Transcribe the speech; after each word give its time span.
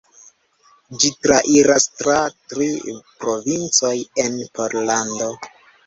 Ĝi 1.03 1.11
trairas 1.25 1.85
tra 2.01 2.17
tri 2.55 2.73
provincoj 3.13 3.95
en 4.29 4.45
Pollando. 4.59 5.35